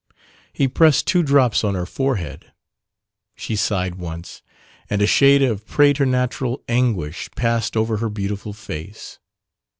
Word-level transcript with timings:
He 0.51 0.67
pressed 0.67 1.05
two 1.05 1.21
drops 1.21 1.63
on 1.63 1.75
her 1.75 1.85
forehead, 1.85 2.51
she 3.35 3.55
sighed 3.55 3.99
once, 3.99 4.41
and 4.89 4.99
a 4.99 5.05
shade 5.05 5.43
of 5.43 5.67
præternatural 5.67 6.63
anguish 6.67 7.29
passed 7.35 7.77
over 7.77 7.97
her 7.97 8.09
beautiful 8.09 8.53
face. 8.53 9.19